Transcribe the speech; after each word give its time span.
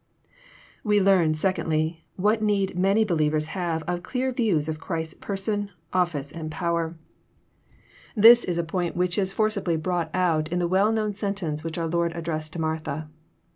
We 0.83 0.99
learn, 0.99 1.35
secondly, 1.35 2.05
what 2.15 2.41
need 2.41 2.75
many 2.75 3.05
believers 3.05 3.45
have 3.53 3.83
of 3.83 4.01
clear 4.01 4.31
views 4.31 4.67
of 4.67 4.79
Christ's 4.79 5.13
person^ 5.13 5.69
office^ 5.93 6.33
and 6.33 6.49
poioer. 6.49 6.95
This 8.15 8.43
256 8.45 8.45
EXF06IT0RT 8.45 8.45
THOUGHTS. 8.45 8.45
is 8.45 8.57
a 8.57 8.63
point 8.63 8.95
which 8.95 9.17
is 9.19 9.31
forcibly 9.31 9.75
brought 9.77 10.09
out 10.15 10.47
in 10.47 10.57
the 10.57 10.67
well 10.67 10.91
known 10.91 11.13
sentence 11.13 11.63
which 11.63 11.77
our 11.77 11.85
Lord 11.87 12.13
addressed 12.17 12.53
to 12.53 12.59
Martha. 12.59 13.09